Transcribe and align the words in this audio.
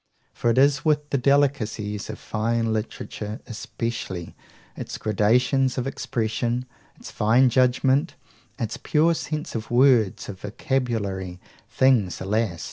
For 0.33 0.49
it 0.49 0.57
is 0.57 0.83
with 0.83 1.11
the 1.11 1.17
delicacies 1.19 2.09
of 2.09 2.17
fine 2.17 2.73
literature 2.73 3.39
especially, 3.45 4.35
its 4.75 4.97
gradations 4.97 5.77
of 5.77 5.85
expression, 5.85 6.65
its 6.95 7.11
fine 7.11 7.49
judgment, 7.51 8.15
its 8.57 8.77
pure 8.77 9.13
sense 9.13 9.53
of 9.53 9.69
words, 9.69 10.27
of 10.27 10.39
vocabulary 10.41 11.39
things, 11.69 12.19
alas! 12.19 12.59